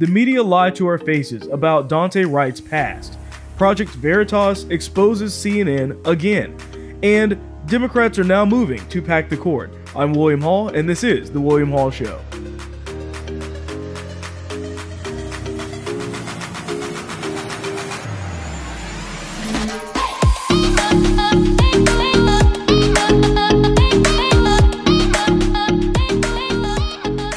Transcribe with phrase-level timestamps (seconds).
[0.00, 3.16] The media lied to our faces about Daunte Wright's past.
[3.56, 6.58] Project Veritas exposes CNN again.
[7.04, 9.72] And Democrats are now moving to pack the court.
[9.94, 12.20] I'm William Hall, and this is The William Hall Show.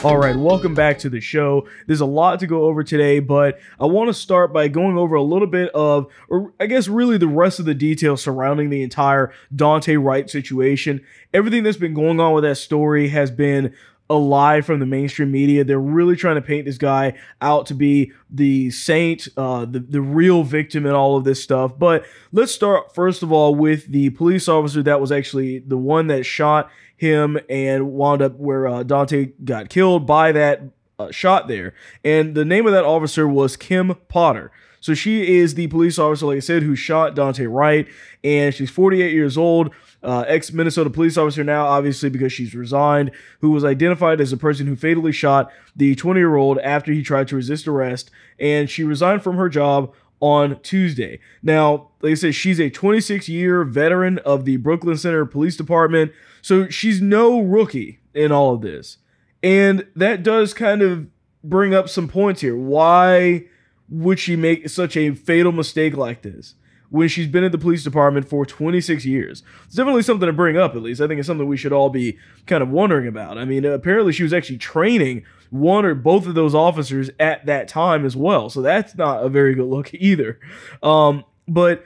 [0.07, 1.67] All right, welcome back to the show.
[1.85, 5.15] There's a lot to go over today, but I want to start by going over
[5.15, 8.84] a little bit of, or I guess really the rest of the details surrounding the
[8.84, 11.01] entire Daunte Wright situation.
[11.34, 13.75] Everything that's been going on with that story has been
[14.09, 15.65] a lie from the mainstream media.
[15.65, 19.99] They're really trying to paint this guy out to be the saint, uh, the, the
[19.99, 21.77] real victim in all of this stuff.
[21.77, 26.07] But let's start, first of all, with the police officer that was actually the one
[26.07, 30.63] that shot him and wound up where uh, Daunte got killed by that
[30.99, 31.73] uh, shot there.
[32.03, 34.51] And the name of that officer was Kim Potter.
[34.79, 37.87] So she is the police officer, like I said, who shot Daunte Wright,
[38.23, 39.73] and she's 48 years old,
[40.04, 43.11] uh, ex Minnesota police officer now, obviously because she's resigned,
[43.41, 47.01] who was identified as the person who fatally shot the 20 year old after he
[47.01, 51.20] tried to resist arrest, and she resigned from her job on Tuesday.
[51.43, 56.11] Now, like I said, she's a 26 year veteran of the Brooklyn Center Police Department.
[56.48, 58.99] So she's no rookie in all of this.
[59.43, 61.07] And that does kind of
[61.43, 62.55] bring up some points here.
[62.55, 63.48] Why
[63.89, 66.56] would she make such a fatal mistake like this
[66.89, 69.44] when she's been at the police department for 26 years?
[69.66, 71.01] It's definitely something to bring up, at least.
[71.01, 73.38] I think it's something we should all be kind of wondering about.
[73.38, 77.67] I mean, apparently she was actually training one or both of those officers at that
[77.67, 78.50] time as well.
[78.50, 80.39] So that's not a very good look either.
[80.81, 81.84] Um, but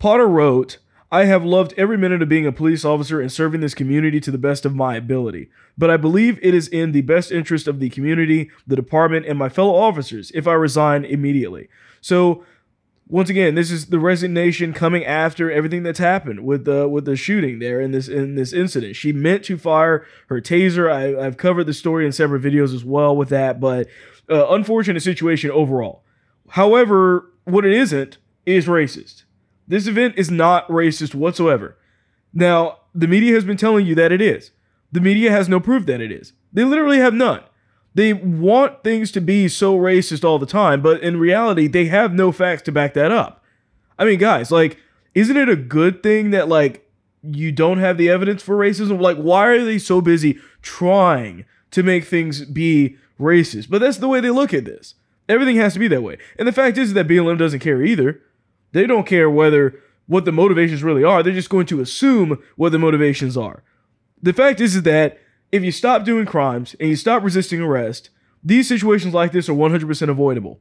[0.00, 0.78] Potter wrote,
[1.12, 4.30] I have loved every minute of being a police officer and serving this community to
[4.30, 5.50] the best of my ability.
[5.76, 9.38] But I believe it is in the best interest of the community, the department, and
[9.38, 11.68] my fellow officers if I resign immediately.
[12.00, 12.44] So,
[13.08, 17.16] once again, this is the resignation coming after everything that's happened with the with the
[17.16, 18.94] shooting there in this in this incident.
[18.94, 20.88] She meant to fire her taser.
[20.88, 23.88] I, have covered the story in several videos as well with that, but
[24.30, 26.04] uh, unfortunate situation overall.
[26.50, 29.24] However, what it isn't is racist.
[29.70, 31.76] This event is not racist whatsoever.
[32.34, 34.50] Now, the media has been telling you that it is.
[34.90, 36.32] The media has no proof that it is.
[36.52, 37.44] They literally have none.
[37.94, 42.12] They want things to be so racist all the time, but in reality, they have
[42.12, 43.44] no facts to back that up.
[43.96, 44.76] I mean, guys, like,
[45.14, 46.90] isn't it a good thing that, like,
[47.22, 49.00] you don't have the evidence for racism?
[49.00, 53.70] Like, why are they so busy trying to make things be racist?
[53.70, 54.96] But that's the way they look at this.
[55.28, 56.18] Everything has to be that way.
[56.40, 58.20] And the fact is that BLM doesn't care either.
[58.72, 61.22] They don't care whether what the motivations really are.
[61.22, 63.62] They're just going to assume what the motivations are.
[64.22, 65.18] The fact is, is that
[65.52, 68.10] if you stop doing crimes and you stop resisting arrest,
[68.42, 70.60] these situations like this are 100% avoidable.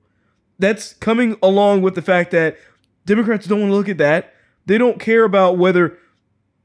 [0.58, 2.58] That's coming along with the fact that
[3.06, 4.34] Democrats don't want to look at that.
[4.66, 5.98] They don't care about whether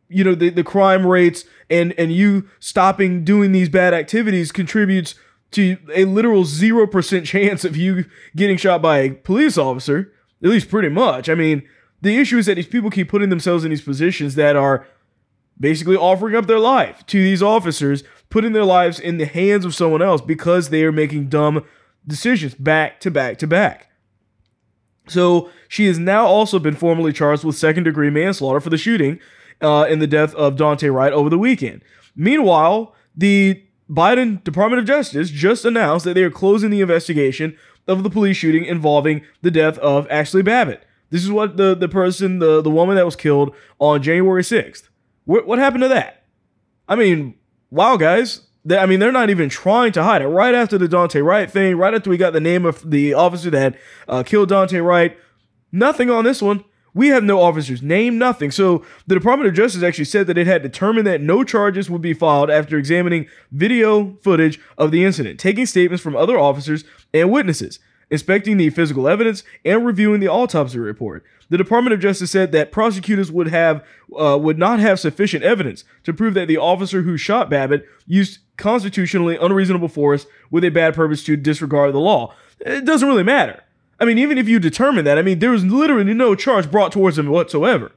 [0.08, 5.14] you know the, the crime rates and and you stopping doing these bad activities contributes
[5.52, 8.04] to a literal 0% chance of you
[8.36, 10.12] getting shot by a police officer.
[10.44, 11.28] At least pretty much.
[11.28, 11.66] I mean,
[12.02, 14.86] the issue is that these people keep putting themselves in these positions that are
[15.58, 19.74] basically offering up their life to these officers, putting their lives in the hands of
[19.74, 21.64] someone else because they are making dumb
[22.06, 23.90] decisions back to back to back.
[25.06, 29.20] So she has now also been formally charged with second degree manslaughter for the shooting
[29.60, 31.82] uh, in the death of Daunte Wright over the weekend.
[32.16, 37.56] Meanwhile, the Biden Department of Justice just announced that they are closing the investigation
[37.86, 40.84] of the police shooting involving the death of Ashley Babbitt.
[41.10, 44.88] This is what the, the person, the, the woman that was killed on January 6th.
[45.24, 46.24] What, what happened to that?
[46.88, 47.34] I mean,
[47.70, 48.42] wow, guys.
[48.64, 50.28] They, I mean, they're not even trying to hide it.
[50.28, 53.50] Right after the Daunte Wright thing, right after we got the name of the officer
[53.50, 53.76] that
[54.08, 55.16] uh, killed Daunte Wright,
[55.70, 56.64] nothing on this one.
[56.94, 58.52] We have no officers name, nothing.
[58.52, 62.00] So the Department of Justice actually said that it had determined that no charges would
[62.00, 67.32] be filed after examining video footage of the incident, taking statements from other officers and
[67.32, 71.24] witnesses, inspecting the physical evidence, and reviewing the autopsy report.
[71.50, 73.84] The Department of Justice said that prosecutors would have
[74.16, 78.38] uh, would not have sufficient evidence to prove that the officer who shot Babbitt used
[78.56, 82.34] constitutionally unreasonable force with a bad purpose to disregard the law.
[82.60, 83.62] It doesn't really matter.
[84.04, 86.92] I mean, even if you determine that, I mean, there was literally no charge brought
[86.92, 87.92] towards him whatsoever.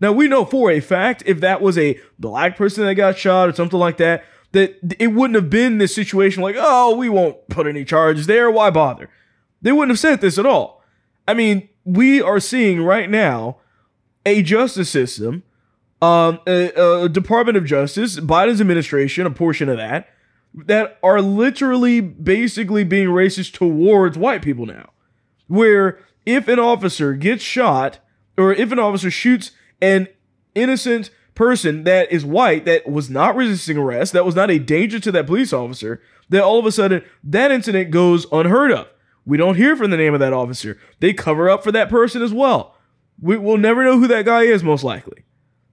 [0.00, 3.48] Now, we know for a fact if that was a black person that got shot
[3.48, 7.48] or something like that, that it wouldn't have been this situation like, oh, we won't
[7.48, 8.48] put any charges there.
[8.52, 9.10] Why bother?
[9.60, 10.84] They wouldn't have said this at all.
[11.26, 13.56] I mean, we are seeing right now
[14.24, 15.42] a justice system,
[16.00, 20.08] um, a, a Department of Justice, Biden's administration, a portion of that,
[20.54, 24.90] that are literally basically being racist towards white people now.
[25.48, 27.98] Where if an officer gets shot,
[28.36, 29.50] or if an officer shoots
[29.82, 30.08] an
[30.54, 34.98] innocent person that is white that was not resisting arrest, that was not a danger
[35.00, 38.88] to that police officer, that all of a sudden that incident goes unheard of.
[39.24, 40.78] We don't hear from the name of that officer.
[41.00, 42.76] They cover up for that person as well.
[43.20, 45.24] We will never know who that guy is, most likely.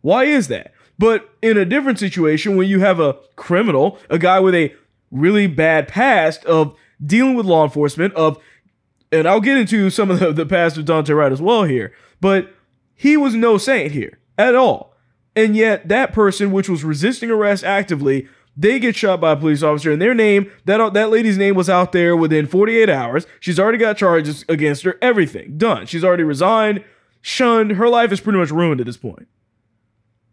[0.01, 0.73] Why is that?
[0.99, 4.73] But in a different situation, when you have a criminal, a guy with a
[5.11, 8.37] really bad past of dealing with law enforcement, of
[9.19, 11.93] and I'll get into some of the, the past of Daunte Wright as well here,
[12.21, 12.53] but
[12.93, 14.95] he was no saint here at all.
[15.35, 18.27] And yet that person, which was resisting arrest actively,
[18.57, 21.69] they get shot by a police officer, and their name, that that lady's name was
[21.69, 23.27] out there within 48 hours.
[23.39, 24.97] She's already got charges against her.
[25.01, 25.85] Everything done.
[25.85, 26.83] She's already resigned,
[27.21, 27.71] shunned.
[27.71, 29.27] Her life is pretty much ruined at this point.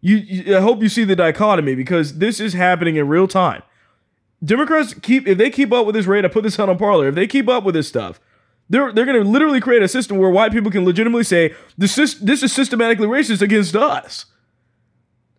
[0.01, 3.63] You, you, I hope you see the dichotomy because this is happening in real time.
[4.45, 6.25] Democrats keep if they keep up with this rate.
[6.25, 8.21] I put this out on Parler, If they keep up with this stuff,
[8.69, 11.99] they're they're going to literally create a system where white people can legitimately say this
[11.99, 14.27] is, this is systematically racist against us.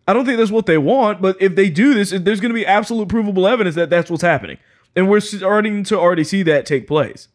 [0.06, 2.54] I don't think that's what they want, but if they do this, there's going to
[2.54, 4.58] be absolute provable evidence that that's what's happening.
[4.94, 7.28] And we're starting to already see that take place.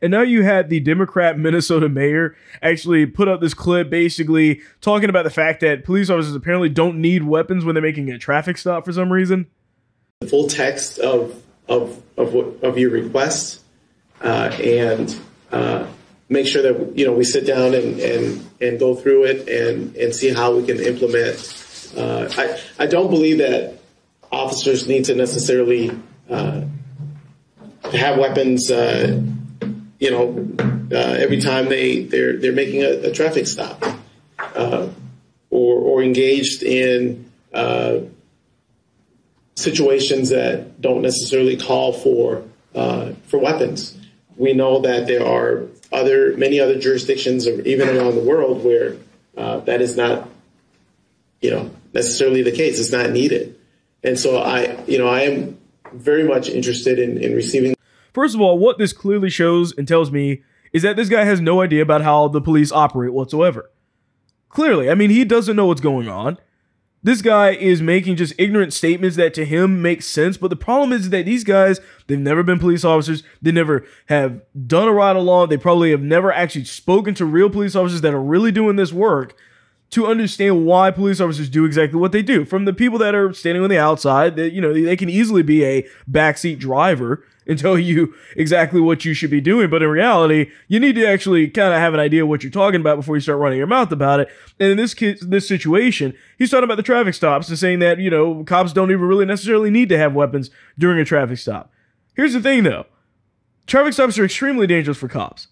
[0.00, 5.10] And now you had the Democrat Minnesota mayor actually put up this clip basically talking
[5.10, 8.56] about the fact that police officers apparently don't need weapons when they're making a traffic
[8.56, 9.46] stop for some reason.
[10.20, 13.60] The full text of of of, what, of your request
[14.22, 15.18] and
[15.52, 15.86] uh,
[16.28, 19.96] make sure that you know we sit down and, and, and go through it and,
[19.96, 21.92] and see how we can implement.
[21.96, 23.78] Uh, I I don't believe that
[24.30, 25.90] officers need to necessarily
[26.28, 26.62] uh,
[27.92, 28.70] have weapons.
[28.70, 29.22] Uh,
[29.98, 30.48] you know,
[30.92, 33.82] uh, every time they they're they're making a, a traffic stop
[34.54, 34.88] uh,
[35.50, 37.24] or or engaged in
[39.56, 43.97] situations that don't necessarily call for for weapons.
[44.38, 48.96] We know that there are other many other jurisdictions, or even around the world, where
[49.36, 50.28] uh, that is not,
[51.40, 52.78] you know, necessarily the case.
[52.78, 53.58] It's not needed,
[54.02, 55.58] and so I, you know, I am
[55.92, 57.74] very much interested in, in receiving.
[58.12, 60.42] First of all, what this clearly shows and tells me
[60.72, 63.70] is that this guy has no idea about how the police operate whatsoever.
[64.48, 66.38] Clearly, I mean, he doesn't know what's going on.
[67.08, 70.92] This guy is making just ignorant statements that to him make sense, but the problem
[70.92, 73.22] is that these guys, they've never been police officers.
[73.40, 75.48] They never have done a ride along.
[75.48, 78.92] They probably have never actually spoken to real police officers that are really doing this
[78.92, 79.34] work
[79.90, 82.44] to understand why police officers do exactly what they do.
[82.44, 85.42] From the people that are standing on the outside, that you know, they can easily
[85.42, 89.70] be a backseat driver and tell you exactly what you should be doing.
[89.70, 92.80] But in reality, you need to actually kind of have an idea what you're talking
[92.80, 94.28] about before you start running your mouth about it.
[94.60, 97.98] And in this case, this situation, he's talking about the traffic stops and saying that,
[97.98, 101.72] you know, cops don't even really necessarily need to have weapons during a traffic stop.
[102.14, 102.84] Here's the thing though.
[103.66, 105.48] Traffic stops are extremely dangerous for cops.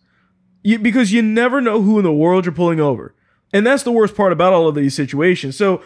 [0.62, 3.14] You, because you never know who in the world you're pulling over.
[3.52, 5.56] And that's the worst part about all of these situations.
[5.56, 5.82] So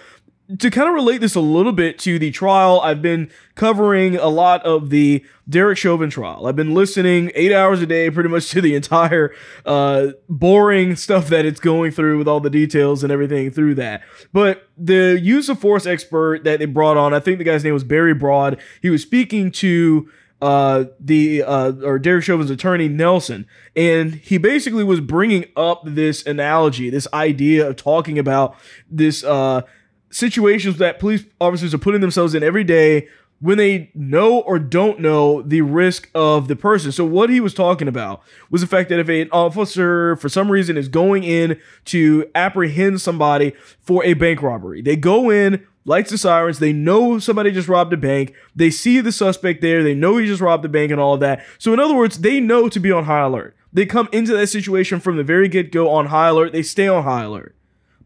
[0.58, 4.26] to kind of relate this a little bit to the trial, I've been covering a
[4.26, 6.46] lot of the Derek Chauvin trial.
[6.46, 9.32] I've been listening eight hours a day, pretty much to the entire
[9.64, 14.02] uh, boring stuff that it's going through with all the details and everything through that.
[14.32, 17.74] But the use of force expert that they brought on, I think the guy's name
[17.74, 18.60] was Barry Brodd.
[18.82, 20.10] He was speaking to
[20.40, 23.46] uh, the uh, or Derek Chauvin's attorney Nelson,
[23.76, 28.56] and he basically was bringing up this analogy, this idea of talking about
[28.90, 29.62] this uh
[30.10, 33.06] situations that police officers are putting themselves in every day
[33.40, 36.92] when they know or don't know the risk of the person.
[36.92, 40.50] So what he was talking about was the fact that if an officer for some
[40.50, 46.10] reason is going in to apprehend somebody for a bank robbery, they go in, lights
[46.10, 49.94] the sirens, they know somebody just robbed a bank, they see the suspect there, they
[49.94, 51.44] know he just robbed the bank and all of that.
[51.58, 53.56] So in other words, they know to be on high alert.
[53.72, 57.04] They come into that situation from the very get-go on high alert, they stay on
[57.04, 57.56] high alert.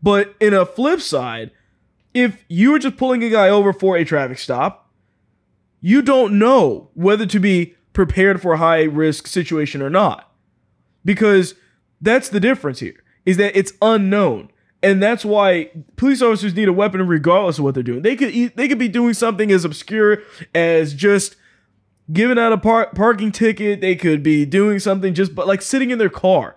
[0.02, 1.50] But in a flip side,
[2.12, 4.90] if you were just pulling a guy over for a traffic stop,
[5.80, 10.32] you don't know whether to be prepared for a high risk situation or not.
[11.04, 11.54] Because
[12.00, 14.50] that's the difference here, is that it's unknown.
[14.84, 18.02] And that's why police officers need a weapon regardless of what they're doing.
[18.02, 20.22] They could they could be doing something as obscure
[20.54, 21.36] as just
[22.12, 23.80] giving out a par- parking ticket.
[23.80, 26.56] They could be doing something just but like sitting in their car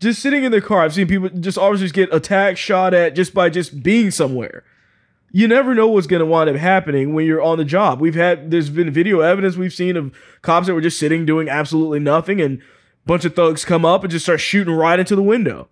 [0.00, 0.82] just sitting in their car.
[0.82, 4.64] I've seen people just officers get attacked, shot at just by just being somewhere
[5.32, 8.00] you never know what's going to wind up happening when you're on the job.
[8.00, 11.48] We've had there's been video evidence we've seen of cops that were just sitting doing
[11.48, 15.16] absolutely nothing and a bunch of thugs come up and just start shooting right into
[15.16, 15.68] the window.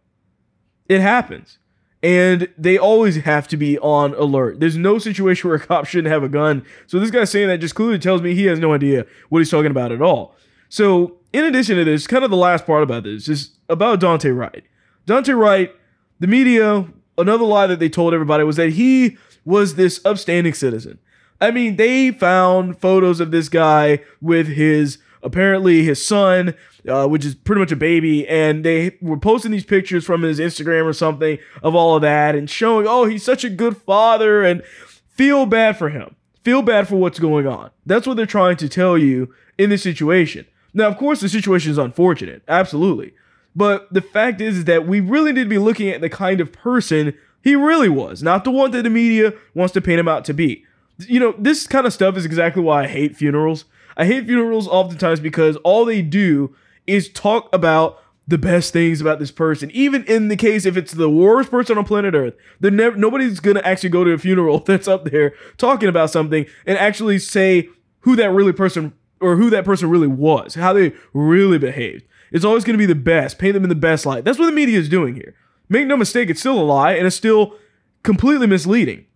[0.88, 1.58] It happens.
[2.02, 4.58] And they always have to be on alert.
[4.58, 6.64] There's no situation where a cop shouldn't have a gun.
[6.86, 9.50] So this guy saying that just clearly tells me he has no idea what he's
[9.50, 10.34] talking about at all.
[10.70, 14.34] So in addition to this, kind of the last part about this is about Daunte
[14.34, 14.64] Wright.
[15.06, 15.74] Daunte Wright,
[16.20, 16.86] the media,
[17.18, 20.98] another lie that they told everybody was that he was this upstanding citizen.
[21.40, 26.54] I mean, they found photos of this guy with his apparently his son,
[26.88, 30.38] uh, which is pretty much a baby, and they were posting these pictures from his
[30.38, 34.42] Instagram or something of all of that and showing, oh, he's such a good father,
[34.42, 34.62] and
[35.08, 36.16] feel bad for him.
[36.42, 37.70] Feel bad for what's going on.
[37.84, 40.46] That's what they're trying to tell you in this situation.
[40.72, 43.12] Now, of course, the situation is unfortunate, absolutely.
[43.54, 46.40] But the fact is, is that we really need to be looking at the kind
[46.40, 50.08] of person he really was, not the one that the media wants to paint him
[50.08, 50.64] out to be.
[50.98, 53.64] You know, this kind of stuff is exactly why I hate funerals.
[53.96, 56.54] I hate funerals oftentimes because all they do
[56.86, 59.70] is talk about the best things about this person.
[59.72, 63.40] Even in the case if it's the worst person on planet Earth, they're never nobody's
[63.40, 67.68] gonna actually go to a funeral that's up there talking about something and actually say
[68.00, 72.04] who that really person or who that person really was, how they really behaved.
[72.30, 74.24] It's always gonna be the best, paint them in the best light.
[74.24, 75.34] That's what the media is doing here.
[75.68, 77.56] Make no mistake, it's still a lie and it's still
[78.02, 79.06] completely misleading.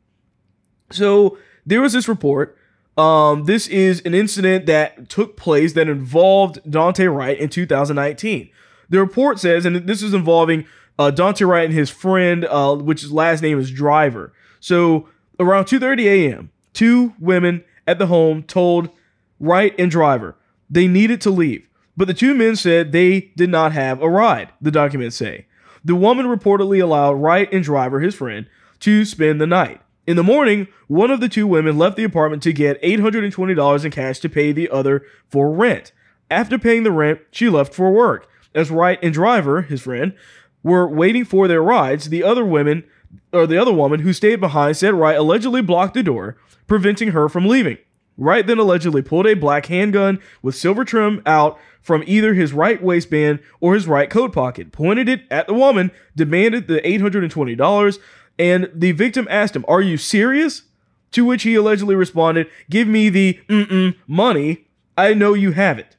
[0.91, 2.59] So there was this report
[2.97, 8.51] um, this is an incident that took place that involved Daunte Wright in 2019.
[8.89, 10.67] The report says, and this is involving
[10.99, 14.33] uh, Daunte Wright and his friend, uh, which his last name is Driver.
[14.61, 15.09] So
[15.41, 18.91] around 2:30 a.m., two women at the home told
[19.41, 20.37] Wright and Driver
[20.71, 24.51] they needed to leave, but the two men said they did not have a ride.
[24.61, 25.47] The documents say
[25.85, 28.47] the woman reportedly allowed Wright and Driver, his friend,
[28.81, 29.81] to spend the night.
[30.07, 33.91] In the morning, one of the two women left the apartment to get $820 in
[33.91, 35.93] cash to pay the other for rent.
[36.31, 38.29] After paying the rent, she left for work.
[38.55, 40.15] As Wright and Driver, his friend,
[40.63, 42.85] were waiting for their rides, the other women
[43.33, 47.29] or the other woman who stayed behind said Wright allegedly blocked the door, preventing her
[47.29, 47.79] from leaving.
[48.17, 52.83] Wright then allegedly pulled a black handgun with silver trim out from either his right
[52.83, 57.99] waistband or his right coat pocket, pointed it at the woman, demanded the $820,
[58.39, 60.63] and the victim asked him, Are you serious?
[61.13, 64.67] To which he allegedly responded, Give me the mm-mm money.
[64.97, 65.97] I know you have it.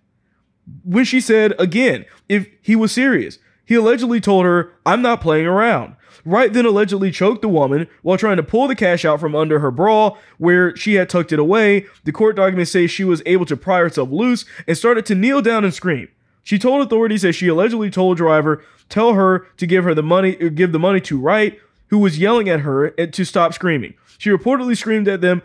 [0.83, 5.47] When she said again, if he was serious, he allegedly told her, I'm not playing
[5.47, 5.95] around.
[6.23, 9.59] Wright then allegedly choked the woman while trying to pull the cash out from under
[9.59, 11.85] her bra where she had tucked it away.
[12.03, 15.41] The court documents say she was able to pry herself loose and started to kneel
[15.41, 16.07] down and scream.
[16.43, 20.37] She told authorities that she allegedly told driver tell her to give her the money
[20.39, 23.93] uh, give the money to Wright, who was yelling at her to stop screaming.
[24.17, 25.41] She reportedly screamed at them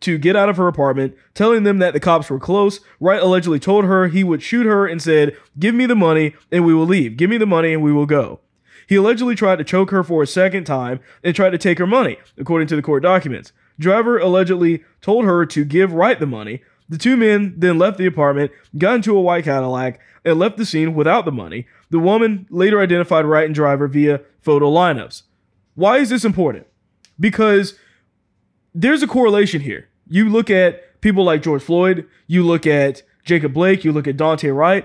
[0.00, 2.80] to get out of her apartment, telling them that the cops were close.
[3.00, 6.64] Wright allegedly told her he would shoot her and said, Give me the money and
[6.64, 7.16] we will leave.
[7.16, 8.40] Give me the money and we will go.
[8.86, 11.86] He allegedly tried to choke her for a second time and tried to take her
[11.86, 13.52] money, according to the court documents.
[13.78, 16.62] Driver allegedly told her to give Wright the money.
[16.88, 20.66] The two men then left the apartment, got into a white Cadillac, and left the
[20.66, 21.66] scene without the money.
[21.88, 25.22] The woman later identified Wright and Driver via photo lineups.
[25.74, 26.66] Why is this important?
[27.18, 27.78] Because
[28.74, 29.88] there's a correlation here.
[30.08, 34.16] You look at people like George Floyd, you look at Jacob Blake, you look at
[34.16, 34.84] Daunte Wright,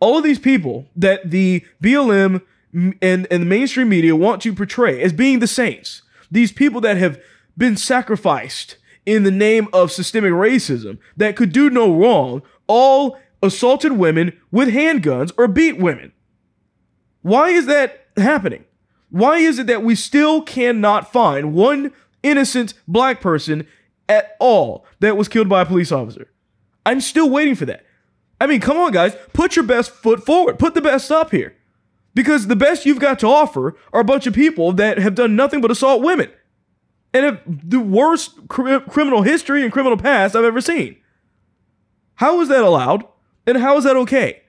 [0.00, 2.42] all of these people that the BLM
[2.72, 6.96] and, and the mainstream media want to portray as being the saints, these people that
[6.96, 7.20] have
[7.56, 8.76] been sacrificed
[9.06, 14.68] in the name of systemic racism that could do no wrong, all assaulted women with
[14.68, 16.12] handguns or beat women.
[17.22, 18.64] Why is that happening?
[19.10, 23.66] Why is it that we still cannot find one innocent black person
[24.08, 26.30] at all that was killed by a police officer?
[26.84, 27.84] I'm still waiting for that.
[28.40, 31.54] I mean, come on, guys, put your best foot forward, put the best up here.
[32.14, 35.36] Because the best you've got to offer are a bunch of people that have done
[35.36, 36.30] nothing but assault women
[37.14, 40.96] and have the worst cr- criminal history and criminal past I've ever seen.
[42.16, 43.04] How is that allowed?
[43.46, 44.42] And how is that okay?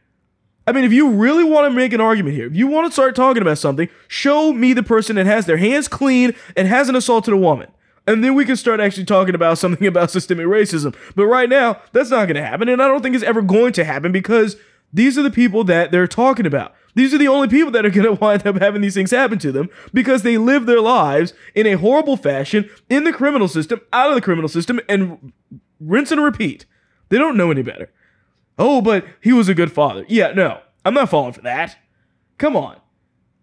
[0.69, 2.93] I mean, if you really want to make an argument here, if you want to
[2.93, 6.95] start talking about something, show me the person that has their hands clean and hasn't
[6.95, 7.71] assaulted a woman.
[8.05, 10.95] And then we can start actually talking about something about systemic racism.
[11.15, 12.69] But right now, that's not going to happen.
[12.69, 14.57] And I don't think it's ever going to happen because
[14.93, 16.75] these are the people that they're talking about.
[16.93, 19.39] These are the only people that are going to wind up having these things happen
[19.39, 23.81] to them because they live their lives in a horrible fashion in the criminal system,
[23.91, 25.33] out of the criminal system, and
[25.79, 26.67] rinse and repeat.
[27.09, 27.89] They don't know any better.
[28.59, 30.05] Oh, but he was a good father.
[30.09, 31.77] Yeah, no, I'm not falling for that.
[32.37, 32.75] Come on.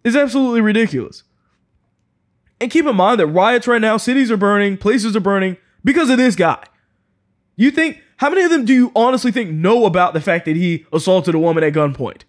[0.04, 1.24] It's absolutely ridiculous.
[2.60, 6.10] And keep in mind that riots right now, cities are burning, places are burning because
[6.10, 6.62] of this guy.
[7.56, 10.56] You think, how many of them do you honestly think know about the fact that
[10.56, 12.22] he assaulted a woman at gunpoint?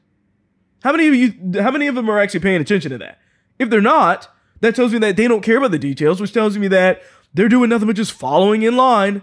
[0.84, 3.20] How many of you, how many of them are actually paying attention to that?
[3.60, 4.30] If they're not,
[4.62, 7.02] That tells me that they don't care about the details, which tells me that
[7.34, 9.22] they're doing nothing but just following in line.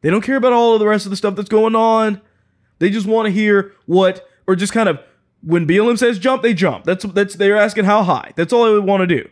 [0.00, 2.20] They don't care about all of the rest of the stuff that's going on.
[2.82, 4.98] They just want to hear what, or just kind of
[5.40, 6.84] when BLM says jump, they jump.
[6.84, 8.32] That's that's they're asking how high.
[8.34, 9.28] That's all they want to do.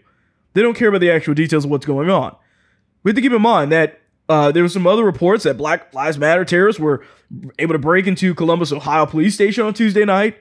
[0.55, 2.37] They don't care about the actual details of what's going on.
[3.03, 5.93] We have to keep in mind that uh, there were some other reports that Black
[5.93, 7.05] Lives Matter terrorists were
[7.59, 10.39] able to break into Columbus, Ohio police station on Tuesday night.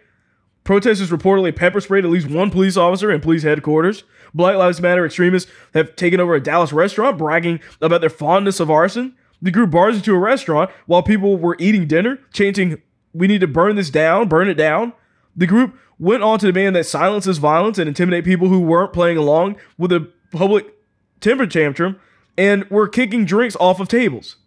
[0.63, 4.03] Protesters reportedly pepper sprayed at least one police officer in police headquarters.
[4.35, 8.69] Black Lives Matter extremists have taken over a Dallas restaurant, bragging about their fondness of
[8.69, 9.15] arson.
[9.41, 12.81] The group bars into a restaurant while people were eating dinner, chanting,
[13.13, 14.93] We need to burn this down, burn it down.
[15.35, 18.93] The group went on to demand that silence is violence and intimidate people who weren't
[18.93, 20.73] playing along with a public
[21.19, 21.99] temper tantrum
[22.37, 24.37] and were kicking drinks off of tables.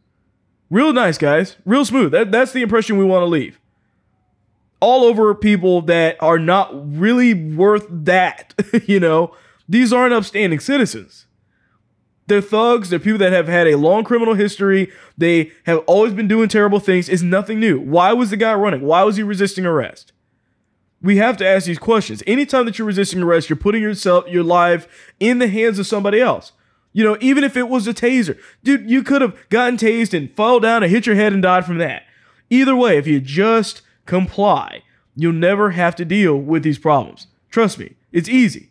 [0.71, 1.57] Real nice, guys.
[1.66, 2.12] Real smooth.
[2.12, 3.61] That, that's the impression we want to leave.
[4.81, 8.54] All over people that are not really worth that,
[8.87, 9.37] you know.
[9.69, 11.26] These aren't upstanding citizens.
[12.26, 12.91] They're thugs.
[12.91, 14.91] They're people that have had a long criminal history.
[15.19, 17.09] They have always been doing terrible things.
[17.09, 17.81] It's nothing new.
[17.81, 18.83] Why was the guy running?
[18.83, 20.12] Why was he resisting arrest?
[21.02, 22.23] We have to ask these questions.
[22.26, 26.21] Anytime that you're resisting arrest, you're putting yourself, your life in the hands of somebody
[26.21, 26.52] else.
[26.93, 30.35] You know, even if it was a taser, dude, you could have gotten tased and
[30.37, 32.05] fell down and hit your head and died from that.
[32.50, 34.83] Either way, if you just comply,
[35.17, 37.26] you'll never have to deal with these problems.
[37.50, 38.71] Trust me, it's easy.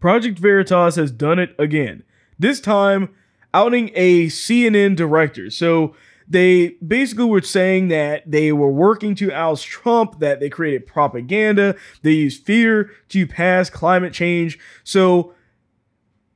[0.00, 2.02] Project Veritas has done it again.
[2.38, 3.14] This time,
[3.52, 5.50] outing a CNN director.
[5.50, 5.94] So
[6.28, 11.76] they basically were saying that they were working to oust Trump, that they created propaganda,
[12.02, 14.58] they used fear to pass climate change.
[14.82, 15.34] So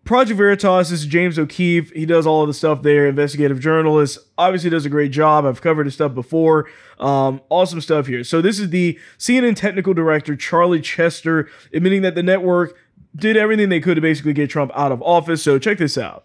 [0.09, 1.90] Project Veritas is James O'Keefe.
[1.90, 4.19] He does all of the stuff there, investigative journalist.
[4.38, 5.45] Obviously, does a great job.
[5.45, 6.67] I've covered his stuff before.
[6.99, 8.25] Um, awesome stuff here.
[8.25, 12.78] So, this is the CNN technical director, Charlie Chester, admitting that the network
[13.15, 15.43] did everything they could to basically get Trump out of office.
[15.43, 16.25] So, check this out.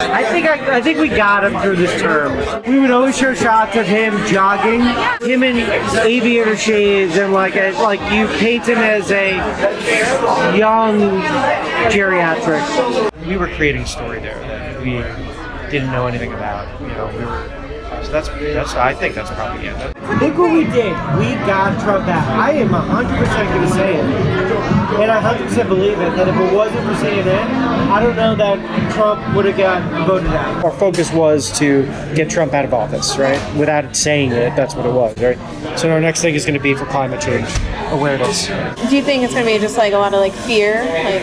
[0.00, 2.62] I think I, I, think we got him through this term.
[2.66, 4.80] We would always show shots of him jogging,
[5.26, 5.58] him in
[6.00, 9.36] aviator shades, and like a, like you paint him as a
[10.56, 10.98] young
[11.90, 13.26] geriatric.
[13.26, 14.92] We were creating a story there that we
[15.70, 16.80] didn't know anything about.
[16.80, 18.04] You know, we were.
[18.04, 19.88] So that's that's I think that's propaganda.
[19.88, 19.91] I
[20.22, 22.28] think what we did, we got Trump out.
[22.38, 24.52] I am 100% going to say it
[25.00, 27.44] and I 100% believe it, that if it wasn't for CNN,
[27.90, 30.64] I don't know that Trump would have got voted out.
[30.64, 33.40] Our focus was to get Trump out of office, right?
[33.56, 35.38] Without saying it, that's what it was, right?
[35.78, 37.48] So our next thing is going to be for climate change
[37.88, 38.46] awareness.
[38.46, 41.22] Do you think it's going to be just like a lot of like fear, like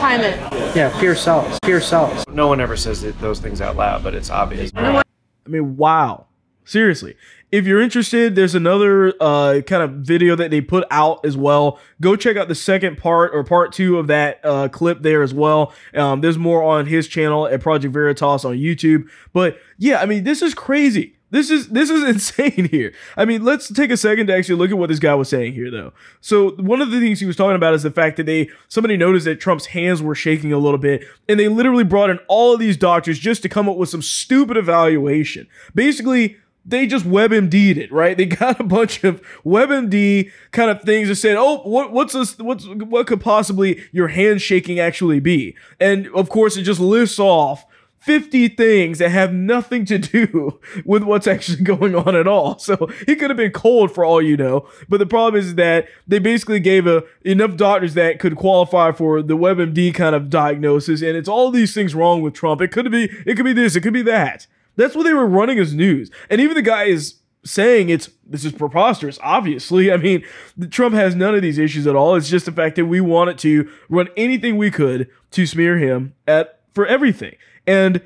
[0.00, 0.36] climate?
[0.74, 1.58] Yeah, fear sells.
[1.64, 2.26] Fear sells.
[2.28, 4.72] No one ever says those things out loud, but it's obvious.
[4.74, 5.02] I
[5.46, 6.26] mean, wow.
[6.66, 7.14] Seriously
[7.54, 11.78] if you're interested, there's another uh, kind of video that they put out as well.
[12.00, 15.32] Go check out the second part or part two of that uh, clip there as
[15.32, 15.72] well.
[15.94, 19.08] Um, there's more on his channel at Project Veritas on YouTube.
[19.32, 21.14] But yeah, I mean, this is crazy.
[21.30, 22.92] This is this is insane here.
[23.16, 25.52] I mean, let's take a second to actually look at what this guy was saying
[25.52, 25.92] here, though.
[26.20, 28.96] So one of the things he was talking about is the fact that they somebody
[28.96, 32.52] noticed that Trump's hands were shaking a little bit, and they literally brought in all
[32.52, 35.46] of these doctors just to come up with some stupid evaluation.
[35.72, 36.36] Basically
[36.66, 38.16] they just WebMD'd it, right?
[38.16, 42.38] They got a bunch of WebMD kind of things that said, "Oh, what, what's this?
[42.38, 47.66] What's what could possibly your handshaking actually be?" And of course, it just lists off
[48.04, 52.58] 50 things that have nothing to do with what's actually going on at all.
[52.58, 54.68] So he could have been cold for all you know.
[54.90, 59.22] But the problem is that they basically gave a, enough doctors that could qualify for
[59.22, 61.00] the WebMD kind of diagnosis.
[61.00, 62.60] And it's all these things wrong with Trump.
[62.60, 64.46] It could be, it could be this, it could be that.
[64.76, 66.10] That's what they were running as news.
[66.30, 69.92] And even the guy is saying it's this is preposterous obviously.
[69.92, 70.24] I mean
[70.70, 72.16] trump has none of these issues at all.
[72.16, 76.14] It's just the fact that we wanted to run anything we could to smear him
[76.26, 77.36] at for everything.
[77.66, 78.00] And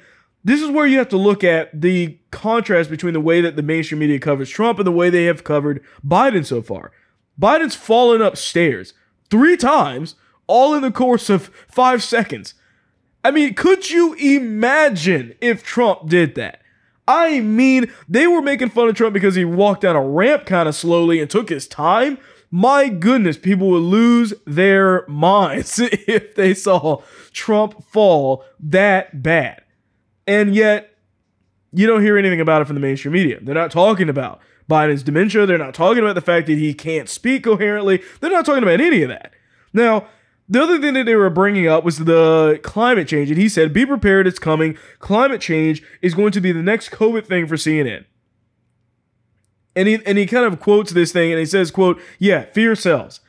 [0.44, 3.62] this is where you have to look at the contrast between the way that the
[3.62, 6.90] mainstream media covers trump and the way they have covered biden so far.
[7.40, 8.94] Biden's fallen upstairs
[9.30, 10.16] three times
[10.48, 12.54] all in the course of five seconds
[13.24, 16.62] I mean, could you imagine if Trump did that?
[17.06, 20.68] I mean, they were making fun of Trump because he walked down a ramp kind
[20.68, 22.18] of slowly and took his time.
[22.50, 27.02] My goodness, people would lose their minds if they saw
[27.32, 29.62] Trump fall that bad.
[30.26, 30.94] And yet,
[31.72, 33.38] you don't hear anything about it from the mainstream media.
[33.40, 35.46] They're not talking about Biden's dementia.
[35.46, 38.02] They're not talking about the fact that he can't speak coherently.
[38.20, 39.32] They're not talking about any of that.
[39.72, 40.06] Now,
[40.48, 43.72] the other thing that they were bringing up was the climate change, and he said,
[43.72, 44.76] "Be prepared, it's coming.
[44.98, 48.04] Climate change is going to be the next COVID thing for CNN."
[49.76, 52.74] And he and he kind of quotes this thing, and he says, "quote Yeah, fear
[52.74, 53.20] sells."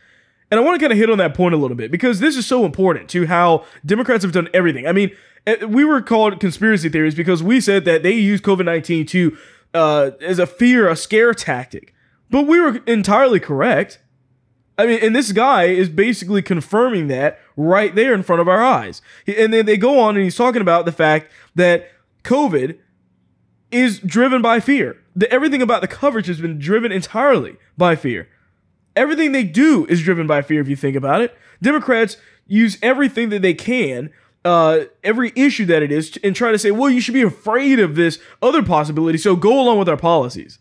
[0.51, 2.35] And I want to kind of hit on that point a little bit because this
[2.35, 4.87] is so important to how Democrats have done everything.
[4.87, 5.11] I mean,
[5.45, 9.37] eh, we were called conspiracy theories because we said that they used COVID 19 to,
[9.73, 11.93] uh, as a fear, a scare tactic.
[12.31, 13.99] But we were entirely correct.
[14.79, 18.63] I mean, and this guy is basically confirming that right there in front of our
[18.63, 19.01] eyes.
[19.27, 21.91] And then they go on and he's talking about the fact that
[22.23, 22.77] COVID
[23.71, 25.03] is driven by fear.
[25.17, 28.29] The, everything about the coverage has been driven entirely by fear.
[28.95, 31.37] Everything they do is driven by fear, if you think about it.
[31.61, 32.15] Democrats
[32.47, 34.11] use everything that they can,
[34.45, 37.79] uh, every issue that it is, and try to say, well, you should be afraid
[37.79, 40.57] of this other possibility, so go along with our policies.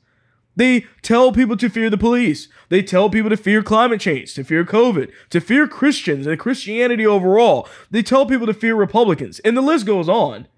[0.59, 2.49] They tell people to fear the police.
[2.69, 7.07] They tell people to fear climate change, to fear COVID, to fear Christians and Christianity
[7.07, 7.69] overall.
[7.93, 9.39] They tell people to fear Republicans.
[9.41, 10.49] And the list goes on.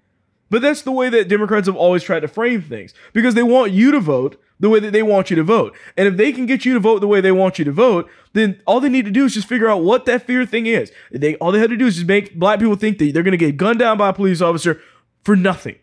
[0.49, 3.73] But that's the way that Democrats have always tried to frame things because they want
[3.73, 5.77] you to vote the way that they want you to vote.
[5.95, 8.09] And if they can get you to vote the way they want you to vote,
[8.33, 10.91] then all they need to do is just figure out what that fear thing is.
[11.11, 13.31] They all they have to do is just make black people think that they're going
[13.33, 14.81] to get gunned down by a police officer
[15.23, 15.75] for nothing.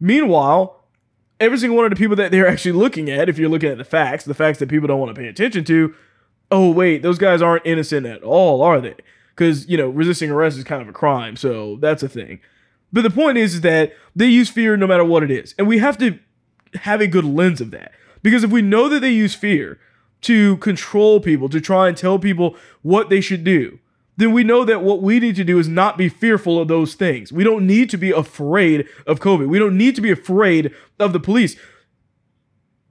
[0.00, 0.81] Meanwhile,
[1.42, 3.78] every single one of the people that they're actually looking at, if you're looking at
[3.78, 5.94] the facts, the facts that people don't want to pay attention to,
[6.50, 8.94] oh wait, those guys aren't innocent at all, are they?
[9.34, 12.40] Because you know, resisting arrest is kind of a crime, so that's a thing.
[12.92, 15.66] But the point is, is that they use fear no matter what it is, and
[15.66, 16.18] we have to
[16.74, 17.92] have a good lens of that.
[18.22, 19.78] Because if we know that they use fear
[20.22, 23.80] to control people, to try and tell people what they should do,
[24.16, 26.94] then we know that what we need to do is not be fearful of those
[26.94, 27.32] things.
[27.32, 29.48] We don't need to be afraid of COVID.
[29.48, 31.56] We don't need to be afraid of the police.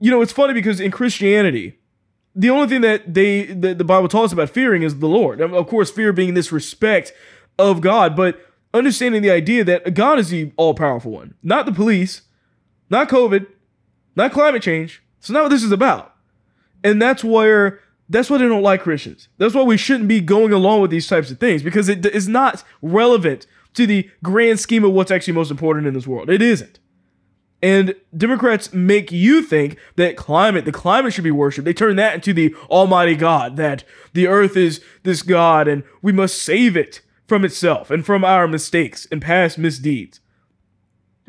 [0.00, 1.78] You know, it's funny because in Christianity,
[2.34, 5.40] the only thing that they that the Bible talks about fearing is the Lord.
[5.40, 7.12] Of course, fear being this respect
[7.58, 8.40] of God, but
[8.74, 12.22] understanding the idea that God is the all-powerful one, not the police,
[12.90, 13.46] not COVID,
[14.16, 15.02] not climate change.
[15.18, 16.14] It's not what this is about.
[16.82, 17.80] And that's where
[18.12, 19.28] that's why they don't like Christians.
[19.38, 22.28] That's why we shouldn't be going along with these types of things because it is
[22.28, 26.28] not relevant to the grand scheme of what's actually most important in this world.
[26.28, 26.78] It isn't.
[27.62, 31.64] And Democrats make you think that climate, the climate should be worshipped.
[31.64, 36.12] They turn that into the Almighty God, that the earth is this God and we
[36.12, 40.20] must save it from itself and from our mistakes and past misdeeds.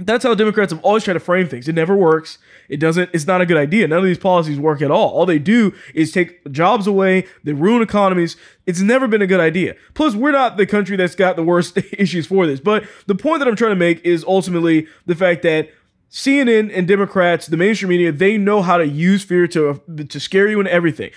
[0.06, 1.68] That's how Democrats have always tried to frame things.
[1.68, 2.38] It never works.
[2.70, 3.88] It doesn't, it's not a good idea.
[3.88, 5.10] None of these policies work at all.
[5.10, 8.36] All they do is take jobs away, they ruin economies.
[8.66, 9.76] It's never been a good idea.
[9.94, 12.60] Plus, we're not the country that's got the worst issues for this.
[12.60, 15.70] But the point that I'm trying to make is ultimately the fact that
[16.10, 20.48] CNN and Democrats, the mainstream media, they know how to use fear to, to scare
[20.48, 21.12] you and everything.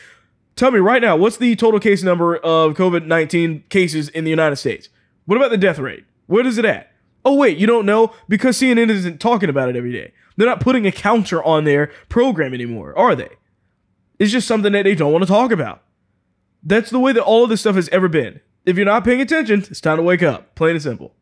[0.57, 4.31] Tell me right now, what's the total case number of COVID 19 cases in the
[4.31, 4.89] United States?
[5.27, 6.05] What about the death rate?
[6.27, 6.93] What is it at?
[7.27, 8.15] Oh, wait, you don't know?
[8.29, 10.13] Because CNN isn't talking about it every day.
[10.37, 13.31] They're not putting a counter on their program anymore, are they?
[14.21, 15.83] It's just something that they don't want to talk about.
[16.63, 18.41] That's the way that all of this stuff has ever been.
[18.65, 20.55] If you're not paying attention, it's time to wake up.
[20.55, 21.15] Plain and simple.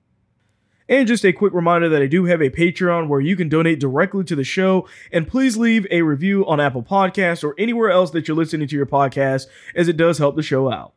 [0.90, 3.80] And just a quick reminder that I do have a Patreon where you can donate
[3.80, 4.86] directly to the show.
[5.10, 8.76] And please leave a review on Apple Podcasts or anywhere else that you're listening to
[8.76, 10.92] your podcast, as it does help the show out.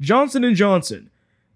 [0.00, 1.09] Johnson & Johnson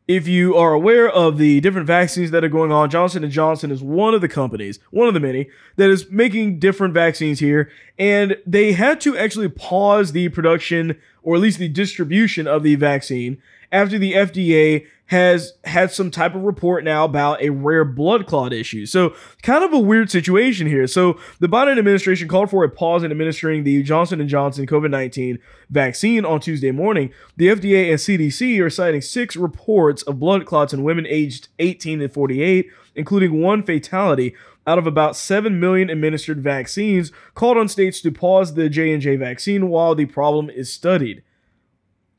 [0.06, 3.70] if you are aware of the different vaccines that are going on, Johnson & Johnson
[3.70, 7.70] is one of the companies, one of the many, that is making different vaccines here.
[7.98, 12.74] And they had to actually pause the production, or at least the distribution of the
[12.74, 13.40] vaccine,
[13.72, 18.54] after the FDA has had some type of report now about a rare blood clot
[18.54, 18.86] issue.
[18.86, 20.86] So, kind of a weird situation here.
[20.86, 25.38] So, the Biden administration called for a pause in administering the Johnson & Johnson COVID-19
[25.68, 27.12] vaccine on Tuesday morning.
[27.36, 31.98] The FDA and CDC are citing 6 reports of blood clots in women aged 18
[31.98, 34.34] to 48, including one fatality
[34.66, 39.68] out of about 7 million administered vaccines, called on states to pause the J&J vaccine
[39.68, 41.22] while the problem is studied.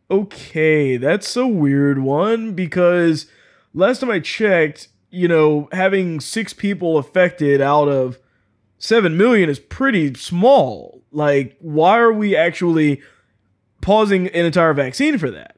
[0.10, 3.26] Okay, that's a weird one because
[3.74, 8.20] last time I checked, you know, having six people affected out of
[8.78, 11.02] 7 million is pretty small.
[11.12, 13.02] Like, why are we actually
[13.82, 15.56] pausing an entire vaccine for that?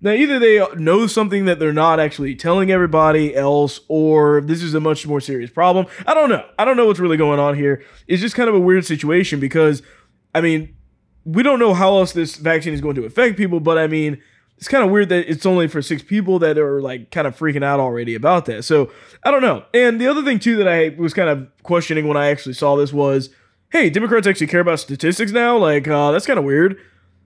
[0.00, 4.74] Now, either they know something that they're not actually telling everybody else, or this is
[4.74, 5.86] a much more serious problem.
[6.06, 6.44] I don't know.
[6.58, 7.84] I don't know what's really going on here.
[8.08, 9.80] It's just kind of a weird situation because,
[10.34, 10.74] I mean,
[11.24, 14.20] we don't know how else this vaccine is going to affect people, but I mean,
[14.56, 17.36] it's kind of weird that it's only for six people that are like kind of
[17.36, 18.64] freaking out already about that.
[18.64, 18.92] So
[19.24, 19.64] I don't know.
[19.74, 22.76] And the other thing too that I was kind of questioning when I actually saw
[22.76, 23.30] this was,
[23.70, 25.56] hey, Democrats actually care about statistics now?
[25.56, 26.78] Like, uh, that's kind of weird.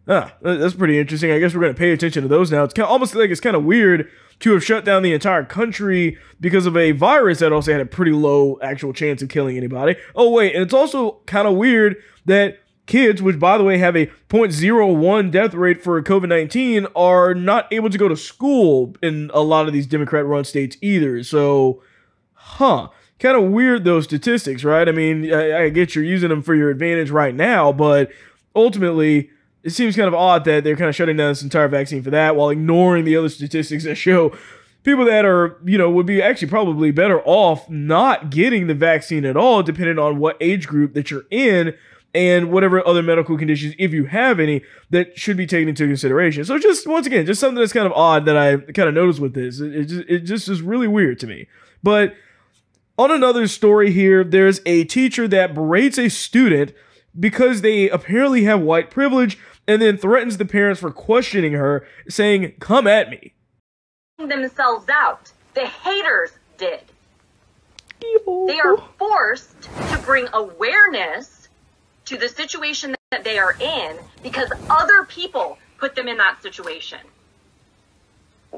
[0.09, 1.33] Ah, that's pretty interesting.
[1.33, 2.63] I guess we're going to pay attention to those now.
[2.63, 5.45] It's kind of, almost like it's kind of weird to have shut down the entire
[5.45, 9.57] country because of a virus that also had a pretty low actual chance of killing
[9.57, 9.97] anybody.
[10.15, 13.97] Oh, wait, and it's also kind of weird that kids, which by the way have
[13.97, 19.31] a 0.01 death rate for COVID 19, are not able to go to school in
[19.35, 21.23] a lot of these Democrat run states either.
[21.23, 21.83] So,
[22.35, 22.89] huh.
[23.19, 24.87] Kind of weird those statistics, right?
[24.87, 28.11] I mean, I, I get you're using them for your advantage right now, but
[28.55, 29.31] ultimately,
[29.63, 32.11] it seems kind of odd that they're kind of shutting down this entire vaccine for
[32.11, 34.37] that while ignoring the other statistics that show
[34.87, 39.25] people that are, you know, would be actually probably better off not getting the vaccine
[39.25, 41.75] at all, depending on what age group that you're in
[42.17, 46.45] and whatever other medical conditions, if you have any, that should be taken into consideration.
[46.47, 49.21] So just once again, just something that's kind of odd that I kind of noticed
[49.21, 49.61] with this.
[49.61, 51.47] It, it just it just is really weird to me.
[51.83, 52.15] But
[52.99, 56.73] on another story here, there's a teacher that berates a student
[57.19, 62.55] because they apparently have white privilege and then threatens the parents for questioning her, saying,
[62.61, 63.35] Come at me.
[64.19, 65.31] Themselves out.
[65.53, 66.81] The haters did.
[68.01, 71.46] They are forced to bring awareness
[72.07, 76.99] to the situation that they are in because other people put them in that situation.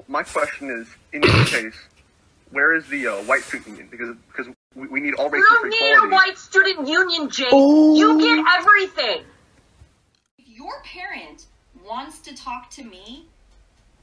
[0.06, 1.74] My question is, in your case,
[2.50, 3.88] where is the uh, white student union?
[3.90, 7.50] Because because we, we need all races You don't need a white student union, Jake.
[7.52, 9.24] You get everything.
[10.38, 11.46] if your parent
[11.84, 13.26] wants to talk to me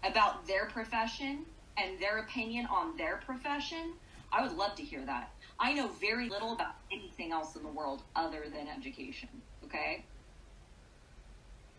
[0.04, 1.46] about their profession
[1.78, 3.94] and their opinion on their profession,
[4.32, 5.32] I would love to hear that.
[5.60, 9.30] I know very little about anything else in the world other than education,
[9.64, 10.04] okay?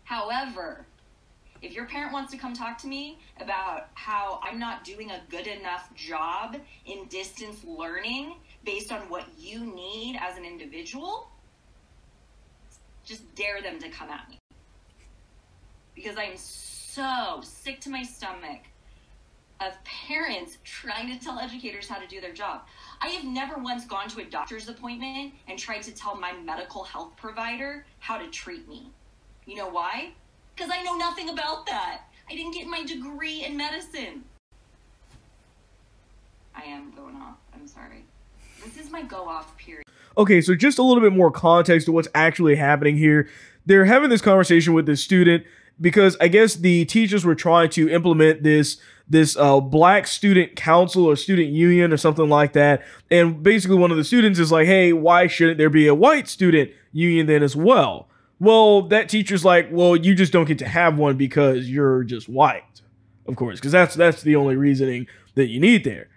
[0.03, 0.85] However,
[1.61, 5.21] if your parent wants to come talk to me about how I'm not doing a
[5.29, 11.29] good enough job in distance learning based on what you need as an individual,
[13.05, 14.37] just dare them to come at me
[15.97, 18.61] because I am so sick to my stomach
[19.59, 22.61] of parents trying to tell educators how to do their job.
[23.01, 26.83] I have never once gone to a doctor's appointment and tried to tell my medical
[26.83, 28.91] health provider how to treat me.
[29.45, 30.11] You know why?
[30.55, 32.01] Because I know nothing about that.
[32.29, 34.23] I didn't get my degree in medicine.
[36.55, 37.37] I am going off.
[37.53, 38.03] I'm sorry.
[38.63, 39.83] This is my go off period.
[40.17, 43.29] Okay, so just a little bit more context to what's actually happening here.
[43.65, 45.45] They're having this conversation with this student
[45.79, 48.77] because I guess the teachers were trying to implement this
[49.09, 52.83] this uh, black student council or student union or something like that.
[53.09, 56.27] And basically, one of the students is like, "Hey, why shouldn't there be a white
[56.27, 60.67] student union then as well?" Well, that teacher's like, "Well, you just don't get to
[60.67, 62.81] have one because you're just white,
[63.25, 66.09] of course, because that's that's the only reasoning that you need there."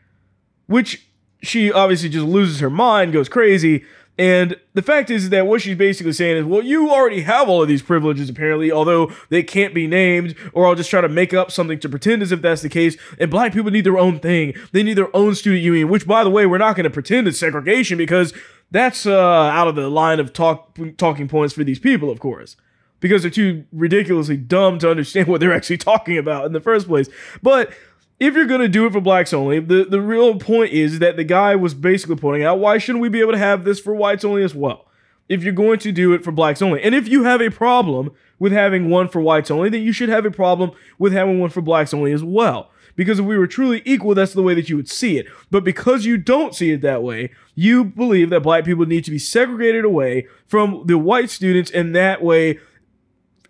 [0.67, 1.07] Which
[1.43, 3.85] she obviously just loses her mind, goes crazy.
[4.21, 7.63] And the fact is that what she's basically saying is, well, you already have all
[7.63, 11.33] of these privileges, apparently, although they can't be named, or I'll just try to make
[11.33, 12.99] up something to pretend as if that's the case.
[13.19, 14.53] And black people need their own thing.
[14.73, 17.29] They need their own student union, which, by the way, we're not going to pretend
[17.29, 18.35] it's segregation because
[18.71, 22.57] that's uh, out of the line of talk talking points for these people, of course
[23.01, 26.87] because they're too ridiculously dumb to understand what they're actually talking about in the first
[26.87, 27.09] place.
[27.43, 27.73] But
[28.21, 31.17] if you're going to do it for blacks only, the, the real point is that
[31.17, 33.95] the guy was basically pointing out why shouldn't we be able to have this for
[33.95, 34.87] whites only as well?
[35.29, 36.83] If you're going to do it for blacks only.
[36.83, 40.09] And if you have a problem with having one for whites only, then you should
[40.09, 42.71] have a problem with having one for blacks only as well.
[42.97, 45.27] Because if we were truly equal, that's the way that you would see it.
[45.51, 49.11] But because you don't see it that way, you believe that black people need to
[49.11, 52.59] be segregated away from the white students, and that way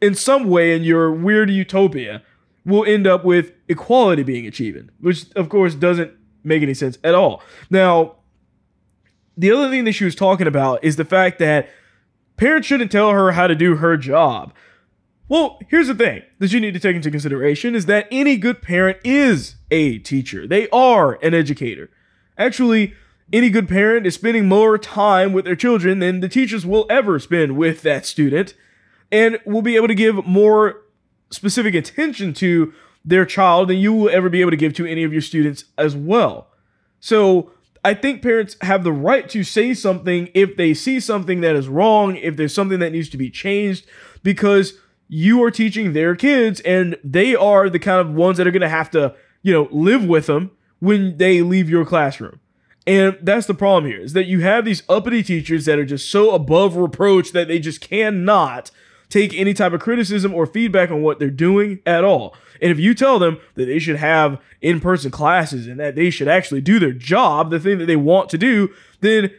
[0.01, 2.23] in some way in your weird utopia
[2.71, 7.15] will end up with equality being achieved, which of course doesn't make any sense at
[7.15, 7.43] all.
[7.69, 8.17] Now,
[9.37, 11.69] the other thing that she was talking about is the fact that
[12.37, 14.53] parents shouldn't tell her how to do her job.
[15.29, 18.63] Well, here's the thing that you need to take into consideration is that any good
[18.63, 20.47] parent is a teacher.
[20.47, 21.89] They are an educator.
[22.37, 22.95] Actually,
[23.33, 27.21] any good parent is spending more time with their children than the teachers will ever
[27.21, 28.55] spend with that student
[29.13, 30.83] and will be able to give more
[31.31, 32.73] specific attention to
[33.05, 35.65] their child than you will ever be able to give to any of your students
[35.79, 36.49] as well.
[37.01, 37.53] So
[37.85, 41.69] I think parents have the right to say something if they see something that is
[41.69, 43.87] wrong, if there's something that needs to be changed,
[44.23, 44.75] because
[45.09, 48.61] you are teaching their kids and they are the kind of ones that are going
[48.61, 52.39] to have to, you know, live with them when they leave your classroom.
[52.87, 56.11] And that's the problem here is that you have these uppity teachers that are just
[56.11, 58.71] so above reproach that they just cannot
[59.11, 62.35] take any type of criticism or feedback on what they're doing at all.
[62.63, 66.11] And if you tell them that they should have in person classes and that they
[66.11, 69.31] should actually do their job, the thing that they want to do, then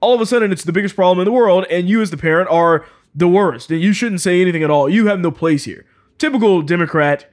[0.00, 2.16] all of a sudden it's the biggest problem in the world, and you as the
[2.16, 3.70] parent are the worst.
[3.70, 4.88] And you shouldn't say anything at all.
[4.88, 5.86] You have no place here.
[6.18, 7.30] Typical Democrat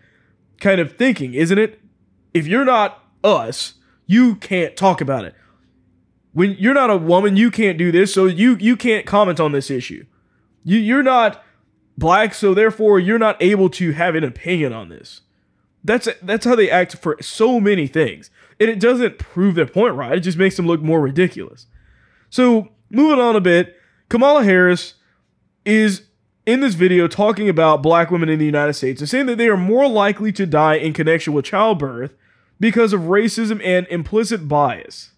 [0.59, 1.81] kind of thinking, isn't it?
[2.33, 5.35] If you're not us, you can't talk about it.
[6.33, 9.51] When you're not a woman, you can't do this, so you you can't comment on
[9.51, 10.05] this issue.
[10.63, 11.43] You, you're not
[11.97, 15.21] black, so therefore you're not able to have an opinion on this.
[15.83, 18.29] That's that's how they act for so many things,
[18.59, 20.17] and it doesn't prove their point right.
[20.17, 21.67] It just makes them look more ridiculous.
[22.29, 23.75] So moving on a bit,
[24.09, 24.95] Kamala Harris
[25.65, 26.03] is
[26.45, 29.47] in this video talking about black women in the United States and saying that they
[29.47, 32.13] are more likely to die in connection with childbirth
[32.59, 35.11] because of racism and implicit bias.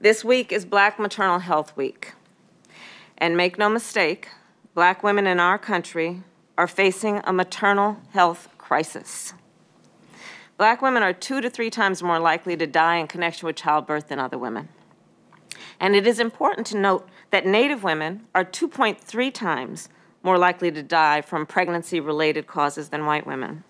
[0.00, 2.12] This week is Black Maternal Health Week.
[3.16, 4.28] And make no mistake,
[4.78, 6.22] black women in our country
[6.56, 9.34] are facing a maternal health crisis.
[10.56, 14.06] Black women are two to three times more likely to die in connection with childbirth
[14.06, 14.68] than other women.
[15.80, 19.88] And it is important to note that Native women are 2.3 times
[20.22, 23.64] more likely to die from pregnancy related causes than white women.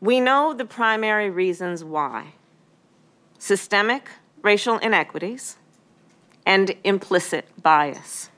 [0.00, 2.34] We know the primary reasons why
[3.36, 4.10] systemic
[4.42, 5.56] racial inequities
[6.46, 8.28] and implicit bias.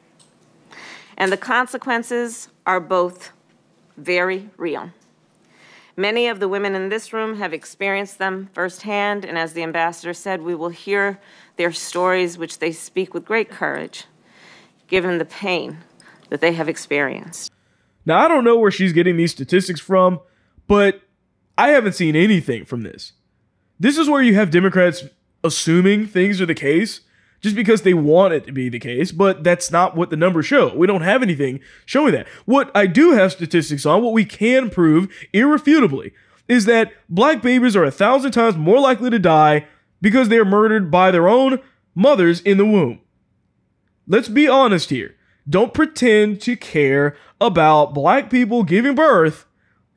[1.17, 3.33] And the consequences are both
[3.97, 4.91] very real.
[5.97, 10.13] Many of the women in this room have experienced them firsthand, and as the ambassador
[10.13, 11.21] said, we will hear
[11.57, 14.07] their stories, which they speak with great courage,
[14.89, 15.79] given the pain
[16.31, 17.53] that they have experienced.
[18.05, 20.21] Now, I don't know where she's getting these statistics from,
[20.67, 21.03] but
[21.57, 23.13] I haven't seen anything from this.
[23.79, 25.05] This is where you have Democrats
[25.45, 27.03] assuming things are the case
[27.45, 30.47] just because they want it to be the case, but that's not what the numbers
[30.47, 30.75] show.
[30.75, 32.27] We don't have anything showing that.
[32.47, 36.15] What I do have statistics on, what we can prove irrefutably,
[36.49, 39.67] is that black babies are a thousand times more likely to die
[40.01, 41.61] because they are murdered by their own
[41.95, 43.01] mothers in the womb.
[44.09, 45.15] Let's be honest here.
[45.47, 49.45] Don't pretend to care about black people giving birth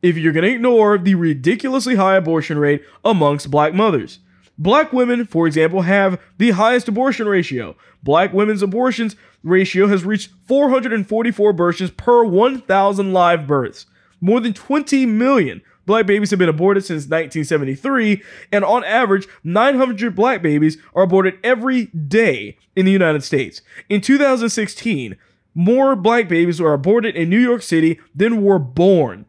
[0.02, 4.20] if you're going to ignore the ridiculously high abortion rate amongst black mothers.
[4.58, 7.76] Black women, for example, have the highest abortion ratio.
[8.02, 13.86] Black women's abortions ratio has reached 444 abortions per 1,000 live births.
[14.20, 20.16] More than 20 million black babies have been aborted since 1973, and on average, 900
[20.16, 23.62] black babies are aborted every day in the United States.
[23.90, 25.16] In 2016,
[25.56, 29.26] more black babies were aborted in New York City than were born.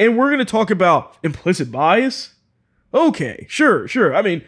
[0.00, 2.34] And we're going to talk about implicit bias
[2.92, 4.14] Okay, sure, sure.
[4.14, 4.44] I mean,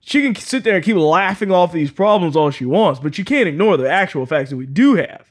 [0.00, 3.24] she can sit there and keep laughing off these problems all she wants, but she
[3.24, 5.30] can't ignore the actual facts that we do have.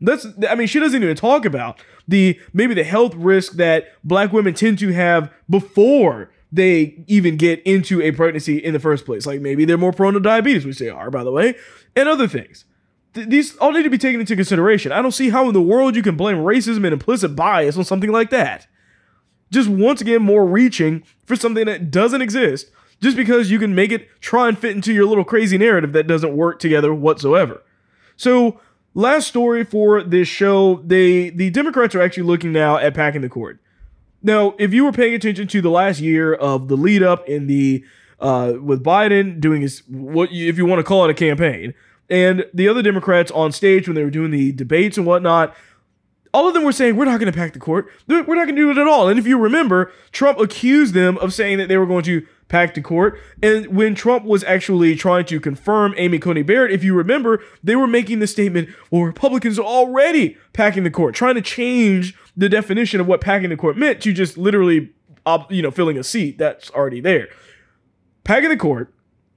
[0.00, 4.32] That's I mean, she doesn't even talk about the maybe the health risk that black
[4.32, 9.26] women tend to have before they even get into a pregnancy in the first place.
[9.26, 11.54] Like maybe they're more prone to diabetes, which they are, by the way,
[11.94, 12.64] and other things.
[13.14, 14.90] Th- these all need to be taken into consideration.
[14.90, 17.84] I don't see how in the world you can blame racism and implicit bias on
[17.84, 18.66] something like that
[19.52, 23.92] just once again more reaching for something that doesn't exist just because you can make
[23.92, 27.62] it try and fit into your little crazy narrative that doesn't work together whatsoever.
[28.16, 28.60] So,
[28.94, 33.28] last story for this show, they the Democrats are actually looking now at packing the
[33.28, 33.60] court.
[34.22, 37.46] Now, if you were paying attention to the last year of the lead up in
[37.46, 37.84] the
[38.20, 41.74] uh, with Biden doing his what you, if you want to call it a campaign,
[42.08, 45.56] and the other Democrats on stage when they were doing the debates and whatnot,
[46.32, 47.88] all of them were saying, we're not going to pack the court.
[48.06, 49.08] We're not going to do it at all.
[49.08, 52.74] And if you remember, Trump accused them of saying that they were going to pack
[52.74, 53.18] the court.
[53.42, 57.76] And when Trump was actually trying to confirm Amy Coney Barrett, if you remember, they
[57.76, 62.48] were making the statement, well, Republicans are already packing the court, trying to change the
[62.48, 64.90] definition of what packing the court meant to just literally,
[65.50, 67.28] you know, filling a seat that's already there.
[68.24, 68.92] Packing the court,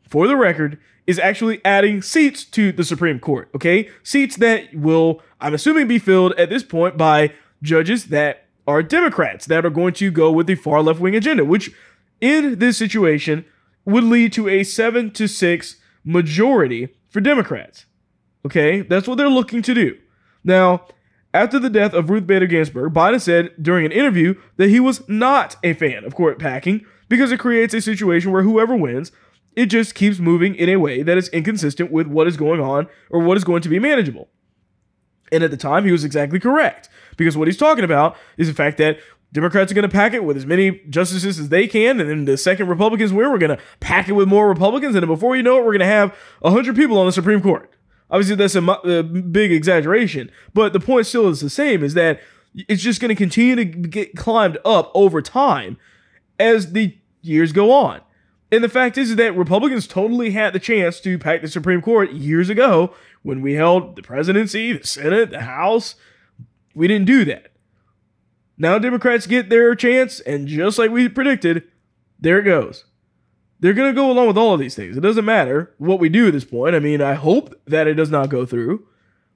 [0.07, 3.89] for the record, is actually adding seats to the Supreme Court, okay?
[4.03, 9.45] Seats that will, I'm assuming, be filled at this point by judges that are Democrats
[9.45, 11.71] that are going to go with the far left wing agenda, which
[12.21, 13.45] in this situation
[13.85, 17.85] would lead to a seven to six majority for Democrats.
[18.45, 19.97] Okay, that's what they're looking to do.
[20.43, 20.87] Now,
[21.33, 25.07] after the death of Ruth Bader Ginsburg, Biden said during an interview that he was
[25.09, 29.11] not a fan of court packing because it creates a situation where whoever wins
[29.55, 32.87] it just keeps moving in a way that is inconsistent with what is going on
[33.09, 34.29] or what is going to be manageable.
[35.31, 38.53] And at the time, he was exactly correct because what he's talking about is the
[38.53, 38.99] fact that
[39.35, 42.25] Democrats are going to pack it with as many justices as they can, and then
[42.25, 45.43] the second Republicans win, we're going to pack it with more Republicans, and before you
[45.43, 47.69] know it, we're going to have 100 people on the Supreme Court.
[48.09, 52.21] Obviously, that's a, a big exaggeration, but the point still is the same: is that
[52.53, 55.77] it's just going to continue to get climbed up over time
[56.39, 57.99] as the years go on.
[58.55, 62.13] And the fact is that Republicans totally had the chance to pack the Supreme Court
[62.13, 65.95] years ago when we held the presidency, the Senate, the House.
[66.73, 67.51] We didn't do that.
[68.57, 71.63] Now Democrats get their chance, and just like we predicted,
[72.17, 72.85] there it goes.
[73.59, 74.95] They're going to go along with all of these things.
[74.95, 76.75] It doesn't matter what we do at this point.
[76.75, 78.87] I mean, I hope that it does not go through.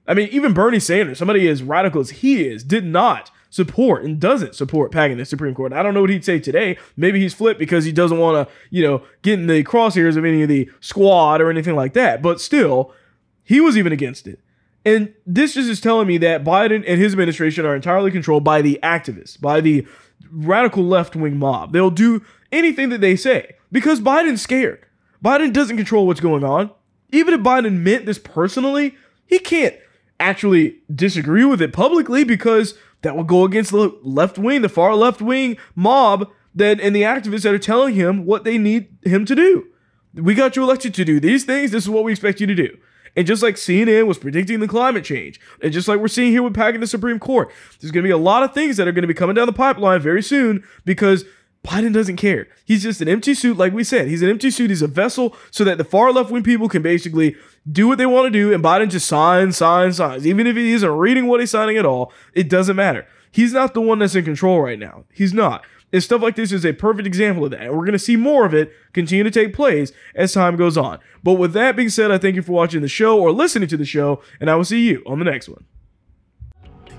[0.08, 4.18] I mean, even Bernie Sanders, somebody as radical as he is, did not support and
[4.18, 5.72] doesn't support packing the Supreme Court.
[5.72, 6.78] I don't know what he'd say today.
[6.96, 10.24] Maybe he's flipped because he doesn't want to, you know, get in the crosshairs of
[10.24, 12.22] any of the squad or anything like that.
[12.22, 12.94] But still,
[13.42, 14.40] he was even against it.
[14.84, 18.62] And this just is telling me that Biden and his administration are entirely controlled by
[18.62, 19.86] the activists, by the
[20.30, 21.72] radical left wing mob.
[21.72, 24.86] They'll do anything that they say because Biden's scared.
[25.22, 26.70] Biden doesn't control what's going on.
[27.10, 28.94] Even if Biden meant this personally,
[29.26, 29.74] he can't
[30.18, 34.94] actually disagree with it publicly because that will go against the left wing, the far
[34.94, 39.24] left wing mob that and the activists that are telling him what they need him
[39.24, 39.66] to do.
[40.14, 41.70] We got you elected to do these things.
[41.70, 42.76] This is what we expect you to do.
[43.16, 46.42] And just like CNN was predicting the climate change, and just like we're seeing here
[46.42, 48.92] with packing the Supreme Court, there's going to be a lot of things that are
[48.92, 51.24] going to be coming down the pipeline very soon because
[51.64, 52.48] Biden doesn't care.
[52.64, 54.08] He's just an empty suit, like we said.
[54.08, 54.70] He's an empty suit.
[54.70, 57.36] He's a vessel so that the far left wing people can basically
[57.70, 60.26] do what they want to do, and Biden just signs, signs, signs.
[60.26, 63.06] Even if he isn't reading what he's signing at all, it doesn't matter.
[63.30, 65.04] He's not the one that's in control right now.
[65.12, 65.64] He's not.
[65.92, 67.62] And stuff like this is a perfect example of that.
[67.62, 70.76] And we're going to see more of it continue to take place as time goes
[70.78, 71.00] on.
[71.22, 73.76] But with that being said, I thank you for watching the show or listening to
[73.76, 75.64] the show, and I will see you on the next one.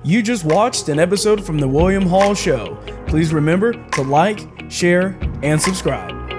[0.03, 2.75] You just watched an episode from The William Hall Show.
[3.05, 6.30] Please remember to like, share, and subscribe.